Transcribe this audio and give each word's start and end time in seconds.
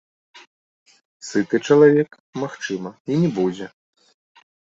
Сыты 1.27 1.59
чалавек, 1.67 2.09
магчыма, 2.45 2.89
і 3.13 3.19
не 3.25 3.29
будзе. 3.37 3.65